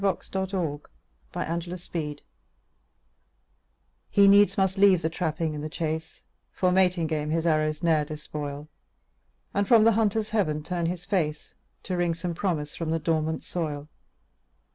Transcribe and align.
THE 0.03 0.07
INDIAN 0.09 0.47
CORN 0.79 1.59
PLANTER 1.61 2.15
He 4.09 4.27
needs 4.27 4.57
must 4.57 4.79
leave 4.79 5.03
the 5.03 5.11
trapping 5.11 5.53
and 5.53 5.63
the 5.63 5.69
chase, 5.69 6.23
For 6.51 6.71
mating 6.71 7.05
game 7.05 7.29
his 7.29 7.45
arrows 7.45 7.83
ne'er 7.83 8.03
despoil, 8.03 8.67
And 9.53 9.67
from 9.67 9.83
the 9.83 9.91
hunter's 9.91 10.29
heaven 10.29 10.63
turn 10.63 10.87
his 10.87 11.05
face, 11.05 11.53
To 11.83 11.95
wring 11.97 12.15
some 12.15 12.33
promise 12.33 12.75
from 12.75 12.89
the 12.89 12.97
dormant 12.97 13.43
soil. 13.43 13.89